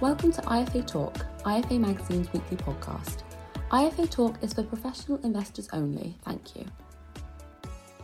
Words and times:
Welcome 0.00 0.30
to 0.30 0.42
IFA 0.42 0.86
Talk, 0.86 1.26
IFA 1.44 1.80
Magazine's 1.80 2.32
weekly 2.32 2.56
podcast. 2.56 3.24
IFA 3.72 4.08
Talk 4.08 4.36
is 4.42 4.52
for 4.52 4.62
professional 4.62 5.18
investors 5.24 5.68
only. 5.72 6.16
Thank 6.24 6.54
you. 6.54 6.64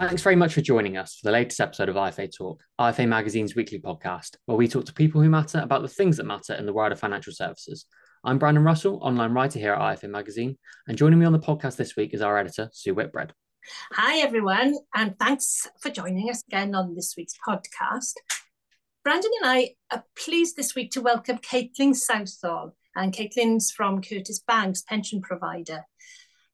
Thanks 0.00 0.20
very 0.20 0.34
much 0.34 0.54
for 0.54 0.60
joining 0.60 0.96
us 0.96 1.14
for 1.14 1.28
the 1.28 1.32
latest 1.32 1.60
episode 1.60 1.88
of 1.88 1.94
IFA 1.94 2.36
Talk, 2.36 2.64
IFA 2.80 3.06
Magazine's 3.06 3.54
weekly 3.54 3.78
podcast, 3.78 4.30
where 4.46 4.56
we 4.56 4.66
talk 4.66 4.86
to 4.86 4.92
people 4.92 5.22
who 5.22 5.30
matter 5.30 5.60
about 5.60 5.82
the 5.82 5.88
things 5.88 6.16
that 6.16 6.24
matter 6.24 6.54
in 6.54 6.66
the 6.66 6.72
world 6.72 6.90
of 6.90 6.98
financial 6.98 7.32
services. 7.32 7.86
I'm 8.24 8.38
Brandon 8.38 8.64
Russell, 8.64 8.98
online 9.00 9.32
writer 9.32 9.60
here 9.60 9.74
at 9.74 10.00
IFA 10.00 10.10
Magazine, 10.10 10.58
and 10.88 10.98
joining 10.98 11.20
me 11.20 11.26
on 11.26 11.32
the 11.32 11.38
podcast 11.38 11.76
this 11.76 11.94
week 11.94 12.12
is 12.12 12.22
our 12.22 12.36
editor, 12.36 12.70
Sue 12.72 12.92
Whitbread. 12.92 13.32
Hi, 13.92 14.18
everyone, 14.18 14.74
and 14.96 15.16
thanks 15.20 15.68
for 15.80 15.90
joining 15.90 16.28
us 16.28 16.42
again 16.48 16.74
on 16.74 16.96
this 16.96 17.14
week's 17.16 17.36
podcast. 17.46 18.14
Brandon 19.04 19.30
and 19.42 19.50
I 19.50 19.74
are 19.90 20.02
pleased 20.16 20.56
this 20.56 20.74
week 20.74 20.90
to 20.92 21.02
welcome 21.02 21.36
Caitlin 21.36 21.94
Southall, 21.94 22.74
and 22.96 23.12
Caitlin's 23.12 23.70
from 23.70 24.00
Curtis 24.00 24.40
Banks, 24.40 24.80
pension 24.80 25.20
provider. 25.20 25.84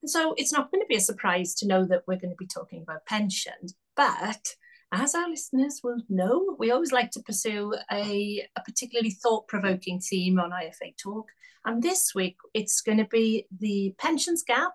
And 0.02 0.10
so 0.10 0.34
it's 0.36 0.52
not 0.52 0.68
going 0.72 0.82
to 0.82 0.88
be 0.88 0.96
a 0.96 1.00
surprise 1.00 1.54
to 1.54 1.68
know 1.68 1.84
that 1.84 2.02
we're 2.08 2.18
going 2.18 2.32
to 2.32 2.36
be 2.36 2.48
talking 2.48 2.82
about 2.82 3.06
pensions, 3.06 3.76
but 3.94 4.56
as 4.90 5.14
our 5.14 5.28
listeners 5.28 5.80
will 5.84 6.02
know, 6.08 6.56
we 6.58 6.72
always 6.72 6.90
like 6.90 7.12
to 7.12 7.22
pursue 7.22 7.72
a, 7.92 8.44
a 8.56 8.60
particularly 8.62 9.10
thought 9.10 9.46
provoking 9.46 10.00
theme 10.00 10.40
on 10.40 10.50
IFA 10.50 10.96
Talk. 11.00 11.28
And 11.64 11.80
this 11.80 12.16
week, 12.16 12.36
it's 12.52 12.80
going 12.80 12.98
to 12.98 13.04
be 13.04 13.46
the 13.60 13.94
pensions 13.96 14.42
gap 14.44 14.72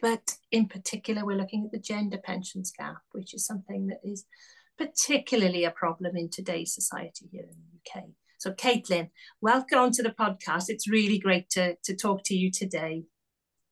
but 0.00 0.36
in 0.52 0.68
particular, 0.68 1.24
we're 1.24 1.36
looking 1.36 1.64
at 1.64 1.72
the 1.72 1.78
gender 1.78 2.18
pensions 2.18 2.72
gap, 2.76 2.98
which 3.12 3.34
is 3.34 3.44
something 3.44 3.88
that 3.88 4.00
is 4.04 4.24
particularly 4.78 5.64
a 5.64 5.70
problem 5.70 6.16
in 6.16 6.30
today's 6.30 6.74
society 6.74 7.28
here 7.30 7.42
in 7.42 7.56
the 7.58 8.00
UK. 8.00 8.04
So, 8.38 8.52
Caitlin, 8.52 9.10
welcome 9.40 9.80
onto 9.80 10.02
the 10.02 10.10
podcast. 10.10 10.66
It's 10.68 10.88
really 10.88 11.18
great 11.18 11.50
to, 11.50 11.74
to 11.82 11.96
talk 11.96 12.22
to 12.26 12.36
you 12.36 12.52
today. 12.52 13.02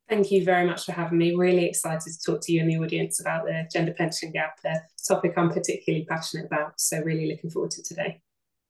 Thank 0.08 0.30
you 0.32 0.44
very 0.44 0.66
much 0.66 0.84
for 0.84 0.92
having 0.92 1.18
me. 1.18 1.34
Really 1.34 1.66
excited 1.66 2.12
to 2.12 2.20
talk 2.24 2.40
to 2.42 2.52
you 2.52 2.60
and 2.60 2.70
the 2.70 2.78
audience 2.78 3.20
about 3.20 3.44
the 3.44 3.68
gender 3.72 3.94
pension 3.94 4.32
gap, 4.32 4.58
a 4.64 4.74
topic 5.06 5.34
I'm 5.36 5.50
particularly 5.50 6.04
passionate 6.04 6.46
about. 6.46 6.80
So, 6.80 7.00
really 7.00 7.28
looking 7.28 7.50
forward 7.50 7.70
to 7.72 7.82
today. 7.82 8.20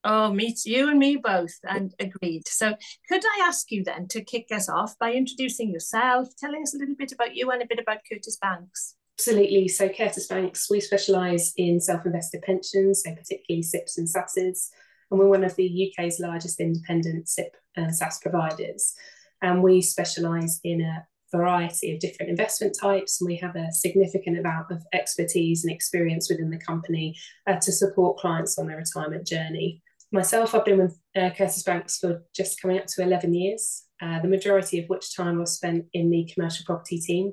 Oh, 0.05 0.33
meet 0.33 0.65
you 0.65 0.89
and 0.89 0.99
me 0.99 1.17
both, 1.17 1.59
and 1.65 1.95
agreed. 1.99 2.47
So, 2.47 2.75
could 3.09 3.23
I 3.25 3.45
ask 3.45 3.71
you 3.73 3.83
then 3.83 4.07
to 4.09 4.23
kick 4.23 4.49
us 4.53 4.69
off 4.69 4.99
by 4.99 5.13
introducing 5.13 5.73
yourself, 5.73 6.29
telling 6.39 6.63
us 6.63 6.75
a 6.75 6.79
little 6.79 6.95
bit 6.95 7.13
about 7.13 7.35
you 7.35 7.51
and 7.51 7.63
a 7.63 7.67
bit 7.67 7.79
about 7.79 7.99
Curtis 8.11 8.37
Banks? 8.37 8.95
Absolutely. 9.19 9.69
So, 9.69 9.89
Curtis 9.89 10.27
Banks, 10.27 10.71
we 10.71 10.81
specialise 10.81 11.53
in 11.57 11.81
self 11.81 12.05
invested 12.05 12.43
pensions, 12.43 13.03
so 13.03 13.15
particularly 13.15 13.63
SIPPs 13.63 13.99
and 13.99 14.07
SSASs, 14.07 14.69
and 15.11 15.19
we're 15.19 15.29
one 15.29 15.45
of 15.45 15.57
the 15.57 15.93
UK's 15.99 16.21
largest 16.21 16.61
independent 16.61 17.29
SIPP 17.29 17.57
and 17.77 17.91
SSAS 17.91 18.21
providers. 18.21 18.95
And 19.43 19.63
we 19.63 19.81
specialise 19.81 20.61
in 20.65 20.83
a 20.83 21.07
variety 21.33 21.95
of 21.95 22.01
different 22.01 22.31
investment 22.31 22.77
types, 22.79 23.21
and 23.21 23.29
we 23.29 23.37
have 23.37 23.57
a 23.57 23.73
significant 23.73 24.39
amount 24.39 24.71
of 24.71 24.83
expertise 24.93 25.65
and 25.65 25.73
experience 25.73 26.29
within 26.29 26.51
the 26.51 26.59
company 26.59 27.17
uh, 27.47 27.57
to 27.57 27.73
support 27.73 28.19
clients 28.19 28.59
on 28.59 28.67
their 28.67 28.77
retirement 28.77 29.27
journey 29.27 29.83
myself, 30.13 30.55
I've 30.55 30.65
been 30.65 30.79
with 30.79 30.99
uh, 31.15 31.31
Curtis 31.31 31.63
Banks 31.63 31.99
for 31.99 32.23
just 32.35 32.61
coming 32.61 32.79
up 32.79 32.87
to 32.87 33.03
11 33.03 33.35
years, 33.35 33.85
uh, 34.01 34.21
the 34.21 34.29
majority 34.29 34.79
of 34.81 34.89
which 34.89 35.15
time 35.15 35.39
was 35.39 35.55
spent 35.55 35.87
in 35.93 36.11
the 36.11 36.29
commercial 36.33 36.65
property 36.65 36.99
team. 36.99 37.33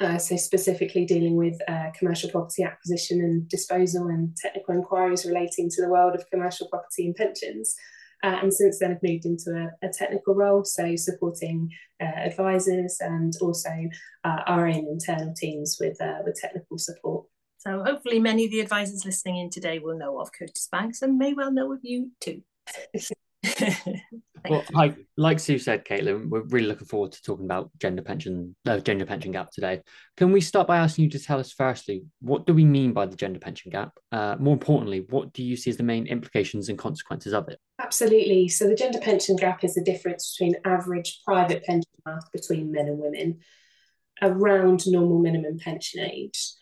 Uh, 0.00 0.16
so, 0.16 0.36
specifically 0.36 1.04
dealing 1.04 1.34
with 1.34 1.58
uh, 1.68 1.90
commercial 1.98 2.30
property 2.30 2.62
acquisition 2.62 3.20
and 3.20 3.48
disposal 3.48 4.06
and 4.06 4.36
technical 4.36 4.74
inquiries 4.74 5.24
relating 5.24 5.68
to 5.68 5.82
the 5.82 5.88
world 5.88 6.14
of 6.14 6.24
commercial 6.30 6.68
property 6.68 7.06
and 7.06 7.16
pensions. 7.16 7.74
Uh, 8.22 8.38
and 8.42 8.54
since 8.54 8.78
then, 8.78 8.92
I've 8.92 9.02
moved 9.02 9.24
into 9.24 9.50
a, 9.50 9.86
a 9.86 9.90
technical 9.92 10.34
role, 10.34 10.64
so 10.64 10.94
supporting 10.94 11.70
uh, 12.00 12.04
advisors 12.04 12.98
and 13.00 13.32
also 13.40 13.70
our 14.24 14.66
own 14.66 14.86
internal 14.88 15.34
teams 15.34 15.78
with, 15.80 15.98
with 16.24 16.36
technical 16.40 16.78
support. 16.78 17.26
So 17.58 17.82
hopefully 17.84 18.20
many 18.20 18.44
of 18.44 18.52
the 18.52 18.60
advisors 18.60 19.04
listening 19.04 19.38
in 19.38 19.50
today 19.50 19.80
will 19.80 19.98
know 19.98 20.20
of 20.20 20.30
Curtis 20.32 20.68
Banks 20.70 21.02
and 21.02 21.18
may 21.18 21.32
well 21.34 21.50
know 21.50 21.72
of 21.72 21.80
you 21.82 22.12
too. 22.20 22.42
well, 24.48 24.64
like 24.72 24.96
like 25.16 25.38
Sue 25.40 25.58
said, 25.58 25.84
Caitlin, 25.84 26.28
we're 26.28 26.42
really 26.42 26.66
looking 26.66 26.86
forward 26.86 27.12
to 27.12 27.22
talking 27.22 27.44
about 27.44 27.70
gender 27.78 28.02
pension, 28.02 28.54
uh, 28.66 28.78
gender 28.78 29.04
pension 29.04 29.32
gap 29.32 29.50
today. 29.50 29.82
Can 30.16 30.32
we 30.32 30.40
start 30.40 30.66
by 30.66 30.78
asking 30.78 31.04
you 31.04 31.10
to 31.10 31.18
tell 31.18 31.38
us 31.38 31.52
firstly, 31.52 32.04
what 32.20 32.46
do 32.46 32.54
we 32.54 32.64
mean 32.64 32.92
by 32.92 33.06
the 33.06 33.16
gender 33.16 33.38
pension 33.38 33.70
gap? 33.70 33.92
Uh, 34.12 34.36
more 34.38 34.54
importantly, 34.54 35.06
what 35.08 35.32
do 35.32 35.42
you 35.42 35.56
see 35.56 35.70
as 35.70 35.76
the 35.76 35.82
main 35.82 36.06
implications 36.06 36.68
and 36.68 36.78
consequences 36.78 37.34
of 37.34 37.48
it? 37.48 37.58
Absolutely. 37.80 38.48
So 38.48 38.66
the 38.66 38.76
gender 38.76 39.00
pension 39.00 39.36
gap 39.36 39.64
is 39.64 39.74
the 39.74 39.84
difference 39.84 40.36
between 40.36 40.56
average 40.64 41.20
private 41.24 41.64
pension 41.64 41.90
wealth 42.06 42.30
between 42.32 42.72
men 42.72 42.86
and 42.86 42.98
women 42.98 43.40
around 44.22 44.86
normal 44.86 45.18
minimum 45.18 45.58
pension 45.58 46.00
age. 46.00 46.54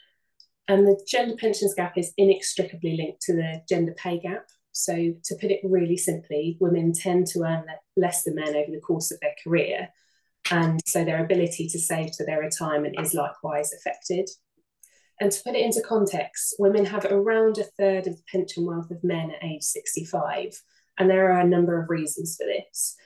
And 0.68 0.86
the 0.86 1.00
gender 1.06 1.36
pensions 1.36 1.74
gap 1.74 1.96
is 1.96 2.12
inextricably 2.16 2.96
linked 2.96 3.22
to 3.22 3.34
the 3.34 3.62
gender 3.68 3.94
pay 3.96 4.18
gap. 4.18 4.46
So, 4.76 4.94
to 4.94 5.34
put 5.40 5.50
it 5.50 5.60
really 5.64 5.96
simply, 5.96 6.58
women 6.60 6.92
tend 6.92 7.28
to 7.28 7.44
earn 7.44 7.64
less 7.96 8.24
than 8.24 8.34
men 8.34 8.54
over 8.54 8.70
the 8.70 8.80
course 8.80 9.10
of 9.10 9.18
their 9.20 9.34
career. 9.42 9.88
And 10.50 10.80
so 10.86 11.02
their 11.02 11.24
ability 11.24 11.68
to 11.68 11.78
save 11.78 12.14
for 12.14 12.24
their 12.24 12.40
retirement 12.40 12.96
is 13.00 13.14
likewise 13.14 13.72
affected. 13.72 14.28
And 15.18 15.32
to 15.32 15.42
put 15.42 15.56
it 15.56 15.64
into 15.64 15.80
context, 15.80 16.56
women 16.58 16.84
have 16.84 17.06
around 17.06 17.56
a 17.56 17.64
third 17.64 18.06
of 18.06 18.16
the 18.16 18.22
pension 18.30 18.66
wealth 18.66 18.90
of 18.90 19.02
men 19.02 19.30
at 19.30 19.42
age 19.42 19.62
65. 19.62 20.60
And 20.98 21.08
there 21.08 21.32
are 21.32 21.40
a 21.40 21.48
number 21.48 21.80
of 21.80 21.88
reasons 21.88 22.36
for 22.36 22.44
this. 22.46 22.96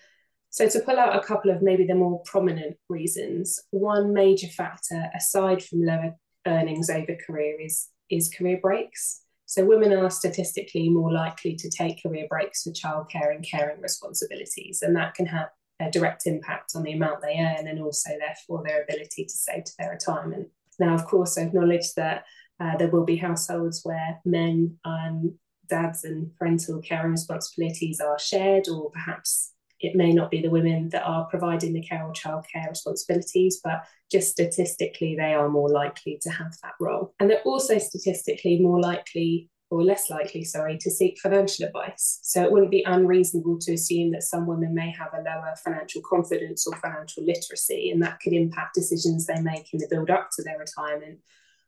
So, 0.51 0.69
to 0.69 0.81
pull 0.81 0.99
out 0.99 1.15
a 1.15 1.25
couple 1.25 1.53
of 1.53 1.63
maybe 1.63 1.87
the 1.87 1.95
more 1.95 2.21
prominent 2.25 2.79
reasons, 2.89 3.61
one 3.71 4.13
major 4.13 4.49
factor, 4.49 5.09
aside 5.15 5.63
from 5.63 5.85
lower 5.85 6.17
earnings 6.47 6.91
over 6.91 7.17
career 7.25 7.61
is 7.61 7.89
is 8.11 8.29
career 8.29 8.59
breaks. 8.61 9.23
So 9.51 9.65
women 9.65 9.93
are 9.93 10.11
statistically 10.11 10.89
more 10.89 11.11
likely 11.11 11.57
to 11.57 11.69
take 11.69 12.05
career 12.05 12.29
breaks 12.31 12.63
for 12.63 12.71
childcare 12.71 13.35
and 13.35 13.45
caring 13.45 13.81
responsibilities, 13.81 14.81
and 14.81 14.95
that 14.95 15.15
can 15.15 15.27
have 15.27 15.49
a 15.81 15.91
direct 15.91 16.29
impact 16.29 16.75
on 16.77 16.85
the 16.85 16.93
amount 16.93 17.21
they 17.21 17.37
earn 17.37 17.67
and 17.67 17.83
also 17.83 18.11
therefore 18.17 18.63
their 18.65 18.85
ability 18.85 19.25
to 19.25 19.33
save 19.33 19.65
to 19.65 19.73
their 19.77 19.91
retirement. 19.91 20.47
Now, 20.79 20.95
of 20.95 21.05
course, 21.05 21.37
I 21.37 21.43
acknowledge 21.43 21.95
that 21.97 22.27
uh, 22.61 22.77
there 22.77 22.91
will 22.91 23.05
be 23.05 23.17
households 23.17 23.81
where 23.83 24.21
men 24.25 24.77
and 24.85 25.33
dads 25.69 26.05
and 26.05 26.33
parental 26.37 26.81
caring 26.81 27.11
responsibilities 27.11 27.99
are 27.99 28.21
shared, 28.21 28.69
or 28.69 28.93
perhaps 28.93 29.53
it 29.81 29.97
may 29.97 30.13
not 30.13 30.31
be 30.31 30.43
the 30.43 30.51
women 30.51 30.89
that 30.91 31.05
are 31.05 31.25
providing 31.27 31.73
the 31.73 31.83
care 31.83 32.05
or 32.05 32.13
childcare 32.13 32.69
responsibilities, 32.69 33.61
but 33.63 33.85
just 34.11 34.31
statistically, 34.31 35.17
they 35.17 35.35
are 35.35 35.49
more 35.49 35.71
likely 35.71 36.19
to 36.23 36.31
have 36.31 36.53
that 36.63 36.75
role. 36.79 37.15
And 37.19 37.31
they're 37.31 37.43
also 37.43 37.79
statistically 37.79 38.59
more 38.59 38.81
likely 38.81 39.49
or 39.71 39.85
less 39.85 40.11
likely, 40.11 40.43
sorry, 40.43 40.77
to 40.79 40.91
seek 40.91 41.19
financial 41.21 41.65
advice. 41.65 42.19
So 42.23 42.43
it 42.43 42.51
wouldn't 42.51 42.73
be 42.73 42.83
unreasonable 42.85 43.59
to 43.61 43.75
assume 43.75 44.11
that 44.11 44.25
some 44.25 44.47
women 44.47 44.75
may 44.75 44.91
have 44.91 45.15
a 45.15 45.23
lower 45.23 45.55
financial 45.63 46.03
confidence 46.03 46.67
or 46.67 46.77
financial 46.79 47.25
literacy, 47.25 47.91
and 47.91 48.03
that 48.03 48.19
could 48.21 48.33
impact 48.33 48.75
decisions 48.75 49.27
they 49.27 49.41
make 49.41 49.73
in 49.73 49.79
the 49.79 49.87
build 49.89 50.11
up 50.11 50.31
to 50.33 50.43
their 50.43 50.59
retirement, 50.59 51.21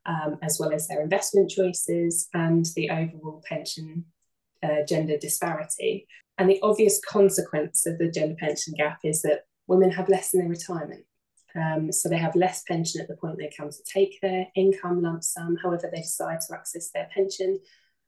um, 0.05 0.37
as 0.43 0.59
well 0.59 0.73
as 0.73 0.89
their 0.89 1.01
investment 1.01 1.49
choices 1.49 2.29
and 2.35 2.67
the 2.75 2.91
overall 2.91 3.41
pension 3.49 4.05
uh, 4.65 4.85
gender 4.89 5.17
disparity. 5.17 6.09
And 6.39 6.49
the 6.49 6.61
obvious 6.63 7.01
consequence 7.07 7.87
of 7.87 7.99
the 7.99 8.11
gender 8.11 8.37
pension 8.39 8.75
gap 8.77 9.01
is 9.05 9.23
that 9.23 9.43
women 9.67 9.91
have 9.91 10.09
less 10.09 10.35
in 10.35 10.41
their 10.41 10.49
retirement. 10.49 11.05
Um, 11.55 11.93
so 11.93 12.09
they 12.09 12.17
have 12.17 12.35
less 12.35 12.63
pension 12.63 13.01
at 13.01 13.09
the 13.09 13.17
point 13.17 13.37
they 13.39 13.53
come 13.57 13.71
to 13.71 13.85
take 13.87 14.19
their 14.21 14.47
income 14.57 15.03
lump 15.03 15.23
sum, 15.23 15.57
however 15.63 15.91
they 15.93 16.01
decide 16.01 16.41
to 16.49 16.55
access 16.55 16.91
their 16.91 17.09
pension. 17.15 17.61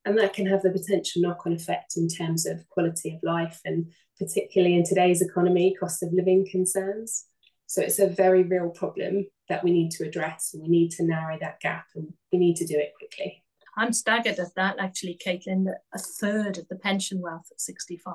And 0.06 0.18
that 0.18 0.32
can 0.32 0.46
have 0.46 0.62
the 0.62 0.70
potential 0.70 1.22
knock 1.22 1.46
on 1.46 1.52
effect 1.52 1.96
in 1.96 2.08
terms 2.08 2.46
of 2.46 2.68
quality 2.68 3.14
of 3.14 3.22
life 3.22 3.60
and 3.64 3.92
particularly 4.18 4.76
in 4.76 4.84
today's 4.84 5.22
economy, 5.22 5.76
cost 5.78 6.02
of 6.02 6.12
living 6.12 6.46
concerns. 6.50 7.26
So 7.66 7.82
it's 7.82 7.98
a 7.98 8.06
very 8.06 8.42
real 8.42 8.70
problem 8.70 9.26
that 9.48 9.64
we 9.64 9.72
need 9.72 9.90
to 9.92 10.04
address 10.04 10.50
and 10.52 10.62
we 10.62 10.68
need 10.68 10.90
to 10.92 11.04
narrow 11.04 11.38
that 11.40 11.60
gap 11.60 11.86
and 11.94 12.12
we 12.32 12.38
need 12.38 12.56
to 12.56 12.66
do 12.66 12.76
it 12.76 12.92
quickly. 12.98 13.43
I'm 13.76 13.92
staggered 13.92 14.38
at 14.38 14.54
that, 14.56 14.76
actually, 14.78 15.18
Caitlin, 15.24 15.64
that 15.64 15.82
a 15.94 15.98
third 15.98 16.58
of 16.58 16.68
the 16.68 16.76
pension 16.76 17.20
wealth 17.20 17.48
at 17.50 17.60
65. 17.60 18.14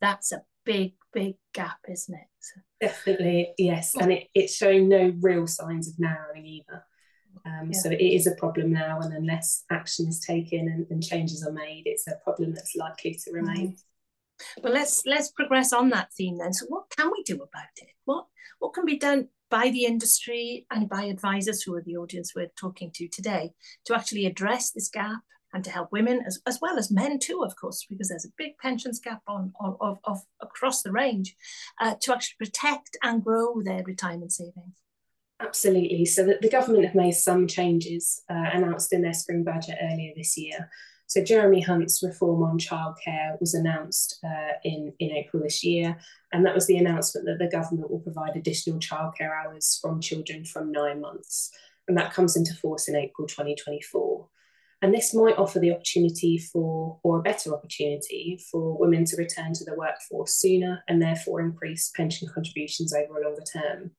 That's 0.00 0.32
a 0.32 0.42
big, 0.64 0.94
big 1.12 1.36
gap, 1.52 1.78
isn't 1.88 2.14
it? 2.14 2.26
Definitely, 2.80 3.54
yes. 3.58 3.94
And 3.94 4.12
it, 4.12 4.28
it's 4.34 4.56
showing 4.56 4.88
no 4.88 5.12
real 5.20 5.46
signs 5.46 5.88
of 5.88 5.98
narrowing 5.98 6.46
either. 6.46 6.84
Um, 7.46 7.70
yeah. 7.72 7.78
So 7.78 7.90
it 7.90 8.00
is 8.00 8.26
a 8.26 8.34
problem 8.36 8.72
now, 8.72 9.00
and 9.00 9.12
unless 9.12 9.64
action 9.70 10.06
is 10.08 10.20
taken 10.20 10.68
and, 10.68 10.86
and, 10.90 11.02
changes 11.02 11.44
are 11.44 11.52
made, 11.52 11.82
it's 11.84 12.06
a 12.06 12.16
problem 12.22 12.54
that's 12.54 12.74
likely 12.76 13.18
to 13.24 13.32
remain. 13.32 13.72
Mm-hmm. 13.72 14.62
Well, 14.62 14.72
let's 14.72 15.04
let's 15.04 15.30
progress 15.30 15.72
on 15.72 15.90
that 15.90 16.12
theme 16.16 16.38
then. 16.38 16.52
So, 16.52 16.66
what 16.68 16.84
can 16.96 17.10
we 17.10 17.22
do 17.24 17.34
about 17.34 17.74
it? 17.76 17.88
What 18.04 18.26
what 18.60 18.72
can 18.72 18.84
be 18.84 18.98
done 18.98 19.28
by 19.54 19.70
the 19.70 19.84
industry 19.84 20.66
and 20.72 20.88
by 20.88 21.04
advisors 21.04 21.62
who 21.62 21.76
are 21.76 21.82
the 21.82 21.96
audience 21.96 22.32
we're 22.34 22.50
talking 22.58 22.90
to 22.92 23.06
today 23.06 23.52
to 23.84 23.94
actually 23.94 24.26
address 24.26 24.72
this 24.72 24.88
gap 24.88 25.20
and 25.52 25.62
to 25.62 25.70
help 25.70 25.92
women 25.92 26.20
as, 26.26 26.40
as 26.44 26.58
well 26.60 26.76
as 26.76 26.90
men 26.90 27.20
too, 27.20 27.40
of 27.44 27.54
course, 27.54 27.86
because 27.88 28.08
there's 28.08 28.24
a 28.24 28.34
big 28.36 28.58
pensions 28.58 28.98
gap 28.98 29.22
on, 29.28 29.52
on 29.60 29.76
of, 29.80 29.98
of 30.02 30.18
across 30.42 30.82
the 30.82 30.90
range, 30.90 31.36
uh, 31.80 31.94
to 32.00 32.12
actually 32.12 32.34
protect 32.44 32.96
and 33.04 33.22
grow 33.22 33.62
their 33.62 33.84
retirement 33.84 34.32
savings. 34.32 34.74
Absolutely. 35.38 36.04
So 36.04 36.24
the, 36.24 36.36
the 36.42 36.50
government 36.50 36.86
have 36.86 36.96
made 36.96 37.12
some 37.12 37.46
changes 37.46 38.22
uh, 38.28 38.50
announced 38.54 38.92
in 38.92 39.02
their 39.02 39.14
spring 39.14 39.44
budget 39.44 39.78
earlier 39.80 40.14
this 40.16 40.36
year. 40.36 40.68
So 41.06 41.22
Jeremy 41.22 41.60
Hunt's 41.60 42.02
reform 42.02 42.42
on 42.42 42.58
childcare 42.58 43.38
was 43.38 43.54
announced 43.54 44.18
uh, 44.24 44.54
in, 44.64 44.92
in 44.98 45.10
April 45.10 45.42
this 45.42 45.62
year, 45.62 45.96
and 46.32 46.44
that 46.44 46.54
was 46.54 46.66
the 46.66 46.78
announcement 46.78 47.26
that 47.26 47.38
the 47.38 47.50
government 47.50 47.90
will 47.90 48.00
provide 48.00 48.36
additional 48.36 48.78
childcare 48.78 49.30
hours 49.30 49.78
from 49.80 50.00
children 50.00 50.44
from 50.44 50.72
nine 50.72 51.00
months, 51.00 51.50
and 51.86 51.96
that 51.98 52.12
comes 52.12 52.36
into 52.36 52.54
force 52.54 52.88
in 52.88 52.96
April 52.96 53.28
2024. 53.28 54.28
And 54.82 54.92
this 54.92 55.14
might 55.14 55.38
offer 55.38 55.58
the 55.60 55.72
opportunity 55.72 56.36
for, 56.36 56.98
or 57.02 57.18
a 57.18 57.22
better 57.22 57.54
opportunity 57.54 58.38
for 58.50 58.76
women 58.76 59.04
to 59.06 59.16
return 59.16 59.54
to 59.54 59.64
the 59.64 59.74
workforce 59.74 60.36
sooner 60.36 60.82
and 60.88 61.00
therefore 61.00 61.40
increase 61.40 61.90
pension 61.96 62.28
contributions 62.34 62.92
over 62.92 63.18
a 63.18 63.24
longer 63.24 63.44
term. 63.50 63.92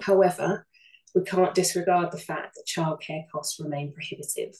However, 0.00 0.66
we 1.14 1.22
can't 1.22 1.54
disregard 1.54 2.10
the 2.10 2.18
fact 2.18 2.56
that 2.56 2.66
childcare 2.66 3.28
costs 3.30 3.60
remain 3.60 3.92
prohibitive. 3.92 4.54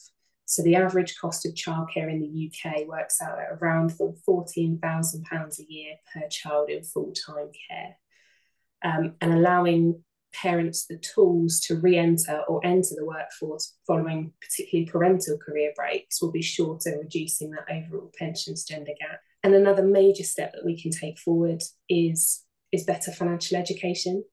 So 0.51 0.63
the 0.63 0.75
average 0.75 1.15
cost 1.17 1.45
of 1.45 1.53
childcare 1.53 2.11
in 2.11 2.19
the 2.19 2.51
UK 2.51 2.85
works 2.85 3.21
out 3.21 3.39
at 3.39 3.57
around 3.61 3.91
£14,000 3.91 5.59
a 5.59 5.73
year 5.73 5.93
per 6.13 6.27
child 6.27 6.69
in 6.69 6.83
full-time 6.83 7.51
care. 7.69 7.95
Um, 8.83 9.13
and 9.21 9.31
allowing 9.31 10.03
parents 10.33 10.87
the 10.87 10.97
tools 10.97 11.61
to 11.61 11.75
re-enter 11.75 12.41
or 12.49 12.59
enter 12.65 12.95
the 12.97 13.05
workforce 13.05 13.77
following 13.87 14.33
particularly 14.41 14.91
parental 14.91 15.37
career 15.37 15.71
breaks 15.73 16.21
will 16.21 16.33
be 16.33 16.41
shorter, 16.41 16.99
reducing 17.01 17.51
that 17.51 17.71
overall 17.71 18.11
pensions 18.19 18.65
gender 18.65 18.91
gap. 18.99 19.21
And 19.43 19.55
another 19.55 19.83
major 19.83 20.25
step 20.25 20.51
that 20.51 20.65
we 20.65 20.77
can 20.77 20.91
take 20.91 21.17
forward 21.17 21.63
is, 21.87 22.43
is 22.73 22.83
better 22.83 23.13
financial 23.13 23.55
education. 23.55 24.25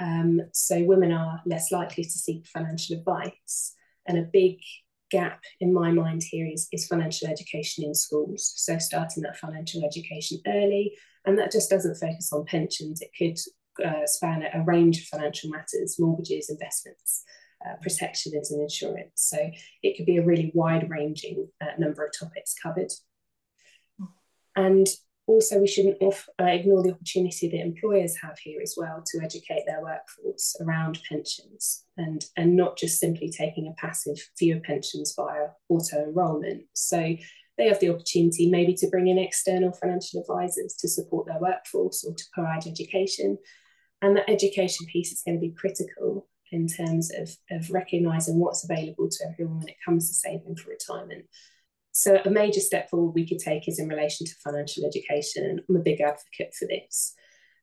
Um, 0.00 0.40
so 0.54 0.82
women 0.82 1.12
are 1.12 1.42
less 1.44 1.70
likely 1.70 2.04
to 2.04 2.10
seek 2.10 2.46
financial 2.46 2.96
advice. 2.96 3.74
And 4.06 4.16
a 4.16 4.22
big 4.22 4.60
gap 5.10 5.42
in 5.60 5.72
my 5.72 5.90
mind 5.90 6.22
here 6.22 6.46
is, 6.46 6.68
is 6.72 6.86
financial 6.86 7.28
education 7.28 7.84
in 7.84 7.94
schools. 7.94 8.52
So 8.56 8.78
starting 8.78 9.22
that 9.22 9.36
financial 9.36 9.84
education 9.84 10.38
early, 10.46 10.96
and 11.24 11.38
that 11.38 11.52
just 11.52 11.70
doesn't 11.70 11.96
focus 11.96 12.32
on 12.32 12.44
pensions. 12.44 13.02
It 13.02 13.10
could 13.18 13.38
uh, 13.86 14.06
span 14.06 14.42
a 14.42 14.64
range 14.64 14.98
of 14.98 15.04
financial 15.04 15.50
matters, 15.50 15.96
mortgages, 15.98 16.50
investments, 16.50 17.24
uh, 17.66 17.74
protections 17.82 18.50
and 18.50 18.62
insurance. 18.62 19.12
So 19.14 19.38
it 19.82 19.96
could 19.96 20.06
be 20.06 20.18
a 20.18 20.24
really 20.24 20.50
wide 20.54 20.88
ranging 20.88 21.48
uh, 21.60 21.78
number 21.78 22.04
of 22.04 22.12
topics 22.18 22.54
covered. 22.54 22.92
And 24.56 24.86
also 25.28 25.60
we 25.60 25.66
shouldn't 25.66 25.98
off, 26.00 26.26
uh, 26.40 26.46
ignore 26.46 26.82
the 26.82 26.90
opportunity 26.90 27.48
that 27.48 27.60
employers 27.60 28.16
have 28.16 28.38
here 28.38 28.60
as 28.62 28.74
well 28.76 29.02
to 29.06 29.20
educate 29.22 29.64
their 29.66 29.82
workforce 29.82 30.56
around 30.60 30.98
pensions 31.06 31.84
and, 31.98 32.24
and 32.36 32.56
not 32.56 32.78
just 32.78 32.98
simply 32.98 33.30
taking 33.30 33.68
a 33.68 33.80
passive 33.80 34.16
view 34.38 34.56
of 34.56 34.62
pensions 34.62 35.14
via 35.14 35.48
auto 35.68 36.04
enrolment. 36.04 36.62
So 36.72 37.14
they 37.58 37.68
have 37.68 37.78
the 37.78 37.90
opportunity 37.90 38.48
maybe 38.48 38.72
to 38.74 38.88
bring 38.88 39.08
in 39.08 39.18
external 39.18 39.72
financial 39.72 40.20
advisors 40.20 40.74
to 40.78 40.88
support 40.88 41.26
their 41.26 41.40
workforce 41.40 42.04
or 42.04 42.14
to 42.14 42.24
provide 42.32 42.66
education. 42.66 43.36
And 44.00 44.16
that 44.16 44.30
education 44.30 44.86
piece 44.86 45.12
is 45.12 45.22
going 45.26 45.36
to 45.36 45.46
be 45.46 45.52
critical 45.52 46.26
in 46.52 46.68
terms 46.68 47.10
of, 47.14 47.30
of 47.50 47.70
recognising 47.70 48.38
what's 48.38 48.64
available 48.64 49.10
to 49.10 49.24
everyone 49.30 49.58
when 49.58 49.68
it 49.68 49.76
comes 49.84 50.08
to 50.08 50.14
saving 50.14 50.56
for 50.56 50.70
retirement. 50.70 51.26
So 51.98 52.20
a 52.24 52.30
major 52.30 52.60
step 52.60 52.88
forward 52.88 53.10
we 53.16 53.26
could 53.26 53.40
take 53.40 53.66
is 53.66 53.80
in 53.80 53.88
relation 53.88 54.24
to 54.24 54.34
financial 54.36 54.86
education, 54.86 55.44
and 55.44 55.60
I'm 55.68 55.74
a 55.74 55.80
big 55.80 56.00
advocate 56.00 56.54
for 56.56 56.68
this. 56.68 57.12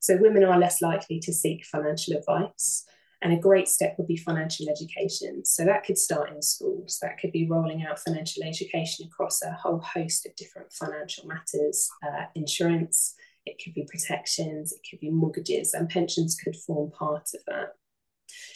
So 0.01 0.17
women 0.17 0.43
are 0.43 0.59
less 0.59 0.81
likely 0.81 1.21
to 1.21 1.31
seek 1.31 1.65
financial 1.65 2.17
advice, 2.17 2.83
and 3.21 3.31
a 3.31 3.39
great 3.39 3.69
step 3.69 3.95
would 3.97 4.09
be 4.09 4.17
financial 4.17 4.67
education. 4.69 5.45
So 5.45 5.63
that 5.63 5.85
could 5.85 5.97
start 5.97 6.33
in 6.33 6.41
schools, 6.41 6.99
that 7.01 7.17
could 7.17 7.31
be 7.31 7.47
rolling 7.47 7.85
out 7.85 7.99
financial 7.99 8.43
education 8.43 9.07
across 9.07 9.41
a 9.41 9.53
whole 9.53 9.79
host 9.79 10.25
of 10.25 10.35
different 10.35 10.73
financial 10.73 11.29
matters, 11.29 11.89
uh, 12.05 12.25
insurance, 12.35 13.15
it 13.45 13.55
could 13.63 13.73
be 13.73 13.87
protections, 13.89 14.73
it 14.73 14.81
could 14.89 14.99
be 14.99 15.11
mortgages, 15.11 15.73
and 15.73 15.87
pensions 15.87 16.35
could 16.35 16.57
form 16.57 16.91
part 16.91 17.29
of 17.33 17.39
that. 17.47 17.69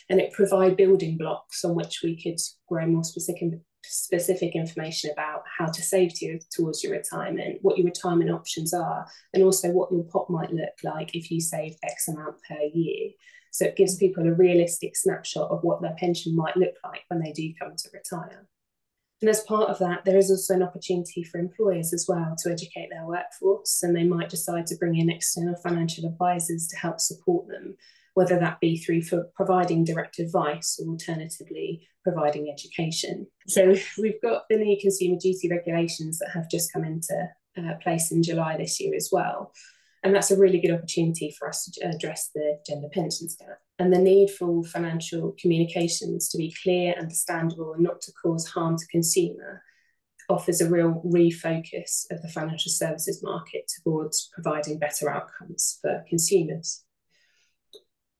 And 0.10 0.20
it 0.20 0.34
provide 0.34 0.76
building 0.76 1.18
blocks 1.18 1.64
on 1.64 1.74
which 1.74 2.02
we 2.04 2.22
could 2.22 2.42
grow 2.68 2.86
more 2.86 3.06
specific, 3.06 3.62
specific 3.90 4.56
information 4.56 5.12
about 5.12 5.44
how 5.58 5.66
to 5.66 5.82
save 5.82 6.14
to 6.16 6.40
towards 6.52 6.84
your 6.84 6.94
retirement, 6.94 7.58
what 7.62 7.78
your 7.78 7.86
retirement 7.86 8.30
options 8.30 8.74
are, 8.74 9.08
and 9.34 9.44
also 9.44 9.72
what 9.72 9.92
your 9.92 10.04
pot 10.04 10.30
might 10.30 10.54
look 10.54 10.76
like 10.84 11.16
if 11.16 11.32
you 11.32 11.42
save 11.42 11.76
X 11.84 12.08
amount 12.08 12.36
per 12.48 12.60
year. 12.74 13.10
So 13.52 13.66
it 13.66 13.76
gives 13.76 13.98
people 13.98 14.28
a 14.28 14.34
realistic 14.34 14.96
snapshot 14.96 15.50
of 15.50 15.64
what 15.64 15.82
their 15.82 15.96
pension 15.98 16.36
might 16.36 16.56
look 16.56 16.76
like 16.84 17.02
when 17.08 17.20
they 17.20 17.32
do 17.32 17.52
come 17.60 17.76
to 17.76 17.90
retire. 17.92 18.48
And 19.22 19.30
as 19.30 19.44
part 19.44 19.70
of 19.70 19.80
that, 19.80 20.06
there 20.06 20.18
is 20.18 20.32
also 20.32 20.54
an 20.54 20.64
opportunity 20.64 21.24
for 21.24 21.40
employers 21.40 21.92
as 21.92 22.06
well 22.08 22.36
to 22.38 22.52
educate 22.52 22.90
their 22.90 23.06
workforce, 23.06 23.84
and 23.84 23.96
they 23.96 24.04
might 24.04 24.30
decide 24.30 24.68
to 24.68 24.78
bring 24.78 24.98
in 24.98 25.10
external 25.10 25.56
financial 25.56 26.06
advisors 26.06 26.68
to 26.68 26.78
help 26.78 27.02
support 27.02 27.48
them 27.48 27.76
whether 28.20 28.38
that 28.38 28.60
be 28.60 28.76
through 28.76 29.02
for 29.02 29.30
providing 29.34 29.86
direct 29.86 30.20
advice 30.20 30.78
or 30.78 30.90
alternatively 30.90 31.88
providing 32.04 32.52
education. 32.52 33.26
So 33.48 33.74
we've 33.98 34.22
got 34.22 34.44
the 34.50 34.58
new 34.58 34.78
consumer 34.78 35.18
duty 35.18 35.48
regulations 35.50 36.20
that 36.20 36.32
have 36.34 36.50
just 36.52 36.74
come 36.74 36.84
into 36.84 37.16
uh, 37.58 37.76
place 37.82 38.12
in 38.12 38.22
July 38.22 38.58
this 38.58 38.78
year 38.82 38.94
as 38.94 39.08
well. 39.10 39.54
And 40.04 40.14
that's 40.14 40.32
a 40.32 40.38
really 40.38 40.60
good 40.60 40.74
opportunity 40.74 41.34
for 41.40 41.48
us 41.48 41.64
to 41.64 41.88
address 41.88 42.30
the 42.36 42.60
gender 42.68 42.90
pensions 42.92 43.38
gap 43.40 43.60
and 43.80 43.94
the 43.94 43.98
need 43.98 44.32
for 44.32 44.66
financial 44.66 45.34
communications 45.40 46.28
to 46.28 46.38
be 46.38 46.54
clear, 46.62 46.96
understandable, 47.00 47.72
and 47.72 47.84
not 47.84 48.02
to 48.02 48.12
cause 48.22 48.46
harm 48.50 48.78
to 48.78 48.86
consumer 48.88 49.64
offers 50.28 50.60
a 50.60 50.70
real 50.70 51.02
refocus 51.06 52.06
of 52.12 52.22
the 52.22 52.28
financial 52.28 52.70
services 52.70 53.24
market 53.24 53.64
towards 53.82 54.30
providing 54.34 54.78
better 54.78 55.10
outcomes 55.10 55.80
for 55.82 56.04
consumers. 56.10 56.84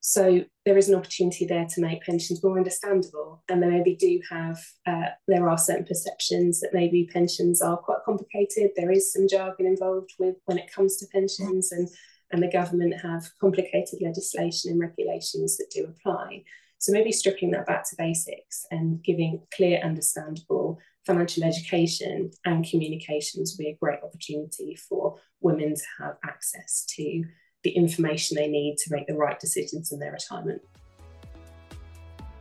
So 0.02 0.46
there 0.66 0.78
is 0.78 0.88
an 0.88 0.96
opportunity 0.96 1.46
there 1.46 1.66
to 1.66 1.82
make 1.82 2.04
pensions 2.04 2.44
more 2.44 2.58
understandable. 2.58 3.44
And 3.50 3.62
they 3.62 3.68
maybe 3.68 3.96
do 3.96 4.22
have, 4.30 4.60
uh, 4.88 5.10
there 5.28 5.50
are 5.50 5.58
certain 5.58 5.86
perceptions 5.86 6.62
that 6.62 6.74
maybe 6.74 7.10
pensions 7.12 7.62
are 7.62 7.78
quite 7.78 8.00
complicated. 8.06 8.72
There 8.76 8.92
is 8.92 9.12
some 9.12 9.28
jargon 9.28 9.66
involved 9.66 10.12
with 10.18 10.36
when 10.46 10.58
it 10.58 10.72
comes 10.72 10.98
to 10.98 11.08
pensions 11.12 11.72
and, 11.72 11.88
and 12.32 12.42
the 12.42 12.52
government 12.52 13.02
have 13.02 13.30
complicated 13.42 14.00
legislation 14.02 14.72
and 14.72 14.80
regulations 14.80 15.58
that 15.58 15.72
do 15.74 15.86
apply. 15.86 16.44
So 16.78 16.94
maybe 16.94 17.12
stripping 17.12 17.52
that 17.52 17.66
back 17.66 17.88
to 17.90 17.96
basics 17.98 18.66
and 18.72 19.04
giving 19.04 19.42
clear, 19.54 19.82
understandable 19.84 20.80
financial 21.06 21.44
education 21.44 22.32
and 22.46 22.66
communications 22.70 23.56
will 23.58 23.66
be 23.66 23.72
a 23.72 23.78
great 23.82 24.00
opportunity 24.02 24.76
for 24.76 25.16
women 25.42 25.76
to 25.76 25.84
have 26.00 26.16
access 26.24 26.86
to 26.96 27.26
the 27.64 27.72
information 27.72 28.36
they 28.36 28.48
need 28.48 28.78
to 28.78 28.94
make 28.94 29.08
the 29.08 29.14
right 29.14 29.40
decisions 29.40 29.92
in 29.92 30.00
their 30.00 30.12
retirement. 30.12 30.62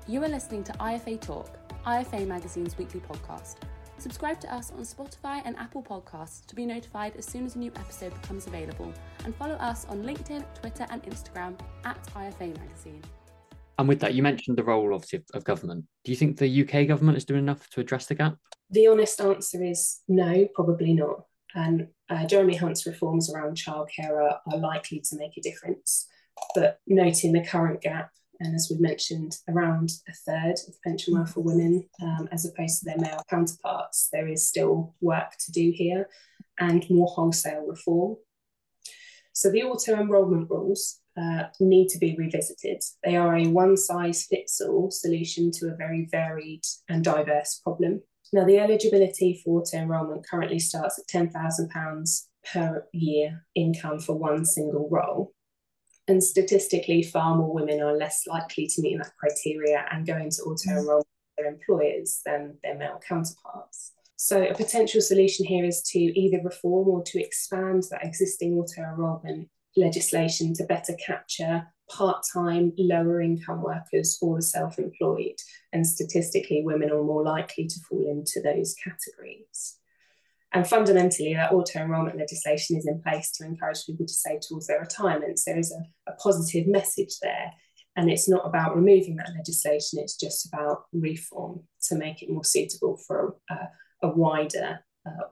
You 0.06 0.22
are 0.25 0.28
listening 0.28 0.64
to 0.64 0.72
IFA 0.75 1.20
Talk, 1.20 1.58
IFA 1.87 2.26
Magazine's 2.26 2.78
weekly 2.78 3.00
podcast. 3.00 3.56
Subscribe 3.98 4.40
to 4.40 4.54
us 4.54 4.70
on 4.70 4.80
Spotify 4.80 5.42
and 5.44 5.56
Apple 5.58 5.82
Podcasts 5.82 6.46
to 6.46 6.54
be 6.54 6.64
notified 6.64 7.16
as 7.16 7.26
soon 7.26 7.44
as 7.44 7.56
a 7.56 7.58
new 7.58 7.72
episode 7.75 8.14
becomes 8.22 8.46
available, 8.46 8.92
and 9.25 9.34
follow 9.34 9.56
us 9.56 9.87
on 9.87 10.04
LinkedIn, 10.04 10.44
Twitter, 10.54 10.87
and 10.90 11.02
Instagram 11.02 11.58
at 11.84 12.00
IFA 12.14 12.56
Magazine. 12.58 13.02
And 13.78 13.88
with 13.88 14.00
that, 14.00 14.14
you 14.14 14.22
mentioned 14.22 14.56
the 14.56 14.64
role 14.64 14.94
obviously 14.94 15.22
of 15.34 15.44
government. 15.44 15.84
Do 16.04 16.12
you 16.12 16.16
think 16.16 16.37
the 16.37 16.62
UK 16.62 16.87
government 16.87 17.16
is 17.16 17.25
doing 17.25 17.40
enough 17.40 17.68
to 17.70 17.80
address 17.80 18.06
the 18.06 18.14
gap? 18.14 18.37
The 18.70 18.87
honest 18.87 19.20
answer 19.20 19.62
is 19.62 20.00
no, 20.08 20.46
probably 20.54 20.92
not. 20.94 21.25
And 21.55 21.88
uh, 22.11 22.26
Jeremy 22.26 22.57
Hunt's 22.57 22.87
reforms 22.87 23.33
around 23.33 23.57
childcare 23.57 24.11
are, 24.11 24.40
are 24.50 24.59
likely 24.59 25.00
to 25.00 25.17
make 25.17 25.37
a 25.37 25.40
difference. 25.40 26.07
But 26.55 26.81
noting 26.87 27.33
the 27.33 27.45
current 27.45 27.81
gap, 27.81 28.11
and 28.40 28.55
as 28.55 28.71
we 28.71 28.78
mentioned, 28.78 29.37
around 29.49 29.90
a 30.09 30.12
third 30.12 30.55
of 30.69 30.81
pension 30.83 31.14
wealth 31.14 31.33
for 31.33 31.40
women 31.40 31.88
um, 32.02 32.28
as 32.31 32.45
opposed 32.45 32.81
to 32.81 32.85
their 32.85 32.99
male 32.99 33.23
counterparts, 33.28 34.09
there 34.12 34.28
is 34.28 34.47
still 34.47 34.95
work 35.00 35.33
to 35.47 35.52
do 35.52 35.73
here 35.75 36.09
and 36.59 36.88
more 36.90 37.09
wholesale 37.09 37.67
reform. 37.67 38.17
So 39.33 39.50
the 39.50 39.62
auto 39.62 40.00
enrolment 40.00 40.50
rules 40.50 41.00
uh, 41.17 41.45
need 41.61 41.88
to 41.88 41.99
be 41.99 42.17
revisited. 42.17 42.83
They 43.05 43.17
are 43.17 43.37
a 43.37 43.47
one 43.49 43.76
size 43.76 44.26
fits 44.26 44.61
all 44.61 44.90
solution 44.90 45.50
to 45.52 45.69
a 45.69 45.76
very 45.76 46.09
varied 46.11 46.62
and 46.88 47.02
diverse 47.02 47.61
problem. 47.62 48.02
Now, 48.32 48.44
the 48.44 48.58
eligibility 48.58 49.40
for 49.42 49.61
auto 49.61 49.78
enrolment 49.78 50.26
currently 50.28 50.58
starts 50.58 50.99
at 50.99 51.06
£10,000 51.06 52.26
per 52.52 52.87
year 52.92 53.44
income 53.54 53.99
for 53.99 54.16
one 54.16 54.44
single 54.44 54.88
role. 54.90 55.32
And 56.06 56.23
statistically, 56.23 57.02
far 57.02 57.37
more 57.37 57.52
women 57.52 57.80
are 57.82 57.97
less 57.97 58.26
likely 58.26 58.66
to 58.66 58.82
meet 58.82 58.99
that 58.99 59.12
criteria 59.18 59.85
and 59.90 60.06
go 60.06 60.16
into 60.16 60.42
auto 60.42 60.70
mm. 60.70 60.78
enrolment 60.78 61.06
with 61.06 61.44
their 61.44 61.52
employers 61.52 62.20
than 62.25 62.56
their 62.62 62.76
male 62.76 63.00
counterparts. 63.06 63.92
So 64.16 64.42
a 64.42 64.54
potential 64.54 65.00
solution 65.00 65.47
here 65.47 65.64
is 65.64 65.82
to 65.92 65.99
either 65.99 66.40
reform 66.42 66.88
or 66.88 67.02
to 67.04 67.23
expand 67.23 67.85
that 67.90 68.04
existing 68.04 68.54
auto 68.54 68.82
enrolment 68.82 69.49
legislation 69.76 70.54
to 70.54 70.64
better 70.64 70.94
capture 70.94 71.68
part-time 71.90 72.73
lower 72.76 73.21
income 73.21 73.62
workers 73.62 74.18
or 74.21 74.37
the 74.37 74.42
self-employed 74.42 75.37
and 75.73 75.87
statistically 75.87 76.62
women 76.64 76.90
are 76.90 77.02
more 77.02 77.23
likely 77.23 77.66
to 77.66 77.80
fall 77.88 78.07
into 78.09 78.40
those 78.42 78.75
categories. 78.75 79.78
And 80.52 80.66
fundamentally 80.66 81.35
that 81.35 81.52
auto 81.52 81.80
enrolment 81.80 82.16
legislation 82.16 82.76
is 82.76 82.87
in 82.87 83.02
place 83.02 83.30
to 83.33 83.45
encourage 83.45 83.85
people 83.85 84.07
to 84.07 84.12
save 84.12 84.40
towards 84.40 84.66
their 84.66 84.80
retirement. 84.80 85.38
So 85.38 85.50
there 85.50 85.61
is 85.61 85.73
a, 85.73 86.11
a 86.11 86.14
positive 86.16 86.66
message 86.66 87.18
there. 87.21 87.52
And 87.97 88.11
it's 88.11 88.28
not 88.28 88.47
about 88.47 88.76
removing 88.76 89.16
that 89.16 89.33
legislation 89.37 89.99
it's 89.99 90.16
just 90.16 90.47
about 90.47 90.85
reform 90.92 91.64
to 91.88 91.97
make 91.97 92.23
it 92.23 92.30
more 92.30 92.45
suitable 92.45 92.97
for 92.97 93.37
a, 93.50 93.57
a 94.02 94.09
wider 94.09 94.78
uh, 95.04 95.28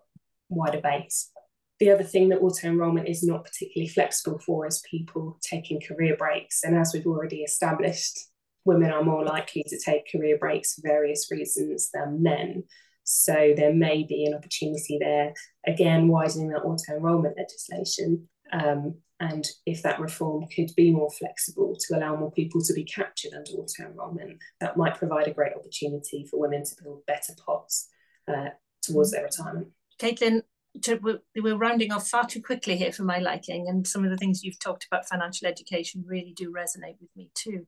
wider 0.49 0.81
base 0.81 1.31
the 1.79 1.91
other 1.91 2.05
thing 2.05 2.29
that 2.31 2.41
auto 2.41 2.69
enrolment 2.69 3.09
is 3.09 3.23
not 3.23 3.45
particularly 3.45 3.89
flexible 3.89 4.39
for 4.39 4.67
is 4.67 4.83
people 4.91 5.39
taking 5.43 5.81
career 5.81 6.17
breaks. 6.17 6.63
And 6.65 6.77
as 6.77 6.93
we've 6.93 7.07
already 7.07 7.43
established, 7.43 8.19
women 8.65 8.91
are 8.91 9.03
more 9.03 9.25
likely 9.25 9.65
to 9.69 9.79
take 9.79 10.11
career 10.11 10.39
breaks 10.39 10.75
for 10.75 10.89
various 10.89 11.31
reasons 11.31 11.91
than 11.93 12.23
men. 12.23 12.65
So 13.05 13.53
there 13.57 13.75
may 13.75 14.03
be 14.03 14.25
an 14.25 14.35
opportunity 14.35 14.99
there, 15.01 15.33
again, 15.67 16.09
widening 16.09 16.49
that 16.49 16.63
auto 16.63 16.97
enrolment 16.97 17.37
legislation. 17.37 18.29
Um, 18.53 18.97
and 19.21 19.47
if 19.65 19.83
that 19.83 20.01
reform 20.01 20.47
could 20.55 20.71
be 20.77 20.91
more 20.91 21.11
flexible 21.11 21.77
to 21.79 21.97
allow 21.97 22.17
more 22.17 22.33
people 22.33 22.61
to 22.63 22.75
be 22.75 22.85
captured 22.85 23.33
under 23.33 23.53
auto 23.53 23.85
enrolment, 23.85 24.39
that 24.61 24.77
might 24.77 24.99
provide 24.99 25.29
a 25.29 25.35
great 25.35 25.53
opportunity 25.55 26.27
for 26.29 26.41
women 26.41 26.65
to 26.65 26.83
build 26.83 27.07
better 27.07 27.33
pots 27.45 27.89
uh, 28.29 28.49
towards 28.83 29.13
their 29.13 29.23
retirement. 29.25 29.69
Caitlin, 30.01 30.43
to, 30.83 31.21
we're 31.37 31.57
rounding 31.57 31.93
off 31.93 32.09
far 32.09 32.27
too 32.27 32.43
quickly 32.43 32.77
here 32.77 32.93
for 32.93 33.05
my 33.05 33.19
liking, 33.19 33.69
and 33.69 33.87
some 33.87 34.05
of 34.05 34.11
the 34.11 34.17
things 34.17 34.43
you've 34.43 34.59
talked 34.59 34.87
about 34.91 35.09
financial 35.09 35.47
education 35.47 36.05
really 36.07 36.33
do 36.37 36.53
resonate 36.53 37.01
with 37.01 37.11
me 37.17 37.31
too. 37.35 37.67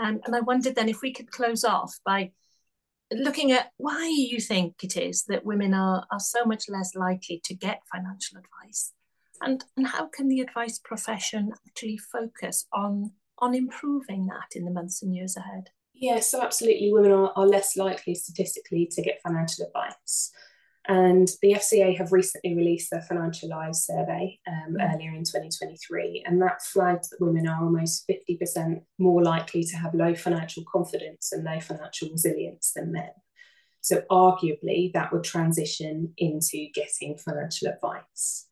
Um, 0.00 0.20
and 0.24 0.34
I 0.36 0.40
wondered 0.40 0.74
then 0.74 0.88
if 0.88 1.02
we 1.02 1.12
could 1.12 1.30
close 1.30 1.64
off 1.64 1.98
by 2.04 2.32
looking 3.12 3.50
at 3.50 3.72
why 3.76 4.08
you 4.08 4.40
think 4.40 4.84
it 4.84 4.96
is 4.96 5.24
that 5.24 5.44
women 5.44 5.74
are, 5.74 6.06
are 6.12 6.20
so 6.20 6.44
much 6.44 6.68
less 6.68 6.94
likely 6.94 7.40
to 7.44 7.54
get 7.54 7.82
financial 7.92 8.38
advice, 8.38 8.92
and, 9.42 9.64
and 9.76 9.86
how 9.86 10.06
can 10.06 10.28
the 10.28 10.40
advice 10.40 10.78
profession 10.78 11.52
actually 11.66 11.98
focus 11.98 12.66
on, 12.72 13.12
on 13.38 13.54
improving 13.54 14.26
that 14.26 14.54
in 14.54 14.64
the 14.64 14.70
months 14.70 15.02
and 15.02 15.14
years 15.14 15.36
ahead? 15.36 15.70
Yeah, 15.94 16.20
so 16.20 16.40
absolutely, 16.40 16.92
women 16.92 17.12
are, 17.12 17.32
are 17.36 17.46
less 17.46 17.76
likely 17.76 18.14
statistically 18.14 18.86
to 18.92 19.02
get 19.02 19.20
financial 19.22 19.66
advice. 19.66 20.30
And 20.88 21.28
the 21.42 21.52
FCA 21.52 21.96
have 21.98 22.12
recently 22.12 22.56
released 22.56 22.90
their 22.90 23.02
Financial 23.02 23.48
Lives 23.48 23.84
survey 23.84 24.38
um, 24.48 24.76
mm. 24.78 24.94
earlier 24.94 25.10
in 25.10 25.24
2023, 25.24 26.24
and 26.26 26.40
that 26.40 26.62
flagged 26.62 27.04
that 27.10 27.20
women 27.20 27.46
are 27.46 27.62
almost 27.62 28.08
50% 28.08 28.80
more 28.98 29.22
likely 29.22 29.62
to 29.64 29.76
have 29.76 29.94
low 29.94 30.14
financial 30.14 30.64
confidence 30.70 31.32
and 31.32 31.44
low 31.44 31.60
financial 31.60 32.08
resilience 32.10 32.72
than 32.74 32.92
men. 32.92 33.10
So, 33.82 34.02
arguably, 34.10 34.92
that 34.94 35.12
would 35.12 35.24
transition 35.24 36.14
into 36.16 36.68
getting 36.74 37.18
financial 37.18 37.68
advice. 37.68 38.46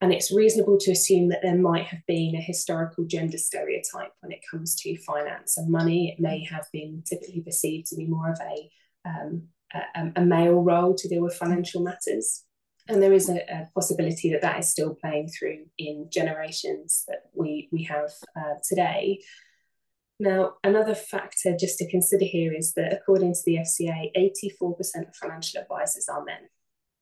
And 0.00 0.12
it's 0.12 0.34
reasonable 0.34 0.78
to 0.80 0.92
assume 0.92 1.28
that 1.30 1.40
there 1.42 1.56
might 1.56 1.86
have 1.86 2.02
been 2.06 2.34
a 2.36 2.40
historical 2.40 3.04
gender 3.06 3.38
stereotype 3.38 4.12
when 4.20 4.32
it 4.32 4.44
comes 4.48 4.74
to 4.82 4.98
finance 4.98 5.56
and 5.56 5.70
money. 5.70 6.10
It 6.10 6.20
may 6.20 6.44
have 6.44 6.66
been 6.72 7.02
typically 7.06 7.40
perceived 7.40 7.86
to 7.86 7.96
be 7.96 8.06
more 8.06 8.30
of 8.30 8.38
a 8.40 8.70
um, 9.08 9.48
a, 9.74 10.12
a 10.16 10.24
male 10.24 10.62
role 10.62 10.94
to 10.94 11.08
deal 11.08 11.22
with 11.22 11.36
financial 11.36 11.82
matters. 11.82 12.44
And 12.88 13.02
there 13.02 13.12
is 13.12 13.28
a, 13.28 13.36
a, 13.36 13.68
possibility 13.74 14.30
that 14.32 14.42
that 14.42 14.58
is 14.58 14.70
still 14.70 14.94
playing 14.94 15.28
through 15.28 15.64
in 15.78 16.08
generations 16.12 17.04
that 17.08 17.22
we, 17.32 17.68
we 17.72 17.84
have 17.84 18.10
uh, 18.36 18.54
today. 18.68 19.20
Now, 20.20 20.54
another 20.62 20.94
factor 20.94 21.56
just 21.58 21.78
to 21.78 21.90
consider 21.90 22.24
here 22.24 22.52
is 22.52 22.74
that 22.74 22.92
according 22.92 23.34
to 23.34 23.40
the 23.46 23.56
FCA, 23.56 24.12
84% 24.60 25.08
of 25.08 25.16
financial 25.16 25.62
advisors 25.62 26.08
are 26.08 26.24
men, 26.24 26.48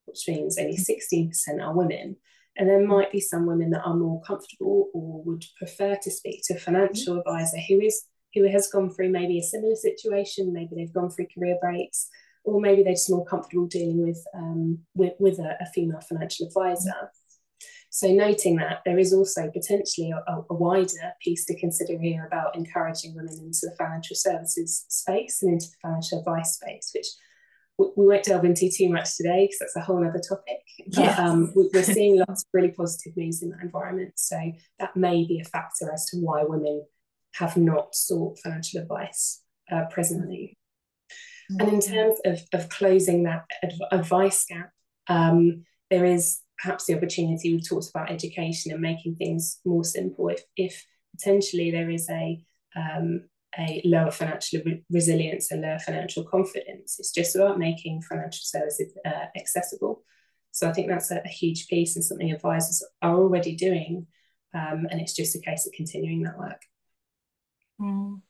which 0.07 0.25
means 0.29 0.57
only 0.59 0.77
16% 0.77 1.31
are 1.61 1.77
women. 1.77 2.17
And 2.57 2.69
there 2.69 2.87
might 2.87 3.11
be 3.11 3.21
some 3.21 3.47
women 3.47 3.71
that 3.71 3.85
are 3.85 3.97
more 3.97 4.23
comfortable 4.23 4.91
or 4.95 5.23
would 5.25 5.45
prefer 5.59 5.97
to 6.03 6.11
speak 6.11 6.43
to 6.45 6.55
a 6.55 6.61
financial 6.61 7.19
advisor 7.19 7.59
who 7.69 7.81
is 7.81 8.07
who 8.35 8.49
has 8.49 8.69
gone 8.69 8.91
through 8.91 9.11
maybe 9.11 9.39
a 9.39 9.43
similar 9.43 9.75
situation, 9.75 10.53
maybe 10.53 10.71
they've 10.75 10.93
gone 10.93 11.11
through 11.11 11.27
career 11.37 11.59
breaks, 11.61 12.09
or 12.45 12.61
maybe 12.61 12.83
they're 12.83 12.93
just 12.93 13.11
more 13.11 13.25
comfortable 13.25 13.67
dealing 13.67 14.07
with 14.07 14.25
um, 14.35 14.79
with, 14.95 15.15
with 15.19 15.39
a, 15.39 15.57
a, 15.61 15.67
female 15.67 16.01
financial 16.01 16.47
advisor. 16.47 17.11
So 17.91 18.09
noting 18.09 18.57
that 18.57 18.81
there 18.85 18.99
is 18.99 19.13
also 19.13 19.51
potentially 19.51 20.13
a, 20.13 20.33
a, 20.49 20.55
wider 20.55 21.13
piece 21.23 21.45
to 21.47 21.59
consider 21.59 21.99
here 21.99 22.27
about 22.27 22.57
encouraging 22.57 23.15
women 23.15 23.35
into 23.35 23.61
the 23.63 23.77
financial 23.77 24.17
services 24.17 24.87
space 24.89 25.43
and 25.43 25.53
into 25.53 25.67
the 25.67 25.77
financial 25.83 26.21
advice 26.21 26.55
space, 26.55 26.91
which 26.95 27.07
we 27.79 28.07
won't 28.07 28.25
delve 28.25 28.45
into 28.45 28.71
too 28.71 28.89
much 28.89 29.17
today 29.17 29.45
because 29.45 29.59
that's 29.59 29.77
a 29.77 29.81
whole 29.81 30.07
other 30.07 30.23
topic. 30.27 30.61
But 30.89 31.05
yes. 31.05 31.19
um, 31.19 31.53
we're 31.55 31.83
seeing 31.83 32.19
lots 32.19 32.43
of 32.43 32.49
really 32.53 32.71
positive 32.71 33.17
moves 33.17 33.43
in 33.43 33.51
that 33.51 33.61
environment. 33.63 34.15
So 34.17 34.39
that 34.79 34.97
may 34.97 35.27
be 35.27 35.41
a 35.41 35.49
factor 35.49 35.93
as 35.93 36.07
to 36.07 36.19
why 36.19 36.45
women 36.45 36.85
have 37.35 37.57
not 37.57 37.95
sought 37.95 38.39
financial 38.39 38.81
advice 38.81 39.43
uh, 39.71 39.85
presently. 39.91 40.57
And 41.51 41.69
in 41.69 41.81
terms 41.81 42.19
of, 42.25 42.41
of 42.53 42.69
closing 42.69 43.25
that 43.25 43.45
advice 43.91 44.45
gap, 44.45 44.71
um, 45.09 45.65
there 45.91 46.05
is 46.05 46.41
perhaps 46.59 46.87
the 46.87 46.95
opportunity 46.95 47.53
we've 47.53 47.69
talked 47.69 47.91
about 47.91 48.11
education 48.11 48.73
and 48.73 48.81
making 48.81 49.17
things 49.17 49.61
more 49.65 49.85
simple. 49.85 50.29
If, 50.29 50.43
if 50.57 50.85
potentially 51.17 51.71
there 51.71 51.91
is 51.91 52.09
a 52.09 52.43
um, 52.75 53.25
a 53.59 53.83
lower 53.85 54.11
financial 54.11 54.63
re- 54.65 54.83
resilience 54.91 55.51
and 55.51 55.61
lower 55.61 55.79
financial 55.79 56.25
confidence, 56.25 56.97
it's 56.99 57.13
just 57.13 57.37
about 57.37 57.59
making 57.59 58.01
financial 58.01 58.41
services 58.43 58.95
uh, 59.05 59.27
accessible. 59.37 60.03
So 60.53 60.71
I 60.71 60.73
think 60.73 60.89
that's 60.89 61.11
a, 61.11 61.21
a, 61.23 61.29
huge 61.29 61.67
piece 61.69 61.95
and 61.95 62.03
something 62.05 62.33
advisors 62.33 62.83
are 63.03 63.15
already 63.15 63.55
doing, 63.55 64.07
um, 64.55 64.87
and 64.91 65.03
it's 65.03 65.13
just 65.13 65.37
a 65.37 65.41
case 65.41 65.67
of 65.67 65.75
continuing 65.75 66.23
that 66.23 66.39
work. 66.39 66.63
Mm 67.79 68.23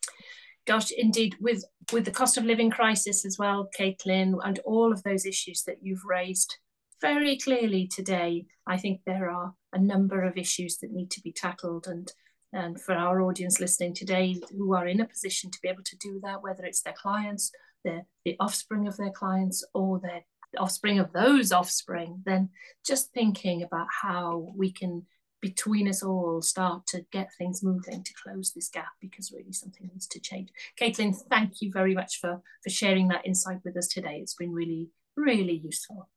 gosh, 0.67 0.91
indeed, 0.91 1.37
with 1.41 1.65
with 1.93 2.05
the 2.05 2.11
cost 2.11 2.39
of 2.39 2.45
living 2.45 2.71
crisis 2.71 3.25
as 3.25 3.37
well, 3.39 3.69
Caitlin, 3.79 4.39
and 4.45 4.59
all 4.61 4.93
of 4.93 5.03
those 5.03 5.27
issues 5.27 5.63
that 5.65 5.79
you've 5.83 6.05
raised 6.05 6.57
very 7.01 7.37
clearly 7.37 7.89
today, 7.89 8.47
I 8.67 8.79
think 8.79 9.01
there 9.05 9.29
are 9.29 9.55
a 9.73 9.79
number 9.79 10.23
of 10.23 10.37
issues 10.37 10.79
that 10.79 10.93
need 10.93 11.11
to 11.13 11.21
be 11.21 11.33
tackled. 11.33 11.87
And 11.87 12.11
and 12.53 12.81
for 12.81 12.95
our 12.95 13.23
audience 13.23 13.61
listening 13.61 13.95
today, 13.95 14.41
who 14.51 14.75
are 14.75 14.87
in 14.87 15.01
a 15.01 15.09
position 15.09 15.51
to 15.51 15.59
be 15.63 15.69
able 15.69 15.85
to 15.85 15.97
do 15.97 16.21
that, 16.23 16.43
whether 16.43 16.65
it's 16.65 16.83
their 16.83 16.95
clients, 16.97 17.51
their 17.85 18.07
the 18.25 18.37
offspring 18.39 18.87
of 18.87 18.97
their 18.97 19.11
clients, 19.11 19.65
or 19.75 20.01
their 20.01 20.23
offspring 20.59 20.99
of 20.99 21.13
those 21.13 21.51
offspring, 21.51 22.23
then 22.25 22.51
just 22.87 23.13
thinking 23.13 23.63
about 23.63 23.87
how 24.03 24.53
we 24.55 24.71
can 24.71 25.07
between 25.43 25.89
us 25.89 26.03
all 26.03 26.41
start 26.41 26.87
to 26.87 27.05
get 27.11 27.29
things 27.37 27.63
moving 27.63 28.03
to 28.03 28.13
close 28.15 28.53
this 28.55 28.69
gap 28.69 28.93
because 29.01 29.33
really 29.33 29.53
something 29.53 29.91
needs 29.93 30.07
to 30.07 30.21
change. 30.21 30.49
Caitlin, 30.81 31.15
thank 31.29 31.61
you 31.61 31.71
very 31.71 31.95
much 31.95 32.21
for, 32.21 32.41
for 32.63 32.71
sharing 32.71 33.09
that 33.09 33.27
insight 33.27 33.59
with 33.65 33.77
us 33.77 33.89
today. 33.89 34.21
It's 34.23 34.35
been 34.35 34.53
really, 34.53 34.89
really 35.17 35.61
useful. 35.63 36.09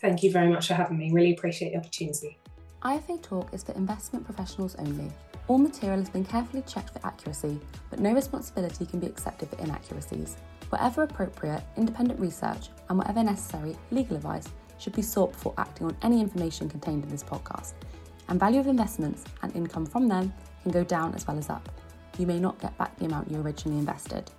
Thank 0.00 0.24
you 0.24 0.32
very 0.32 0.48
much 0.48 0.66
for 0.66 0.74
having 0.74 0.98
me. 0.98 1.12
Really 1.12 1.32
appreciate 1.32 1.70
the 1.70 1.78
opportunity. 1.78 2.38
IFA 2.82 3.22
Talk 3.22 3.54
is 3.54 3.62
for 3.62 3.72
investment 3.72 4.24
professionals 4.24 4.74
only. 4.74 5.10
All 5.46 5.58
material 5.58 6.00
has 6.00 6.10
been 6.10 6.24
carefully 6.24 6.64
checked 6.66 6.90
for 6.90 7.06
accuracy, 7.06 7.60
but 7.88 8.00
no 8.00 8.12
responsibility 8.12 8.84
can 8.84 8.98
be 8.98 9.06
accepted 9.06 9.48
for 9.48 9.58
inaccuracies. 9.60 10.36
Wherever 10.70 11.04
appropriate, 11.04 11.62
independent 11.76 12.18
research 12.18 12.70
and 12.88 12.98
whatever 12.98 13.22
necessary, 13.22 13.76
legal 13.92 14.16
advice 14.16 14.48
should 14.78 14.94
be 14.94 15.02
sought 15.02 15.32
before 15.32 15.54
acting 15.58 15.86
on 15.86 15.96
any 16.02 16.20
information 16.20 16.68
contained 16.68 17.04
in 17.04 17.10
this 17.10 17.22
podcast 17.22 17.74
and 18.28 18.38
value 18.40 18.60
of 18.60 18.66
investments 18.66 19.24
and 19.42 19.54
income 19.54 19.86
from 19.86 20.08
them 20.08 20.32
can 20.62 20.72
go 20.72 20.84
down 20.84 21.14
as 21.14 21.26
well 21.26 21.38
as 21.38 21.50
up. 21.50 21.68
You 22.18 22.26
may 22.26 22.38
not 22.38 22.60
get 22.60 22.76
back 22.78 22.96
the 22.98 23.06
amount 23.06 23.30
you 23.30 23.40
originally 23.40 23.78
invested. 23.78 24.30